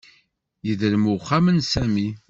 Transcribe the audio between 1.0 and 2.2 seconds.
uxxam n Sami.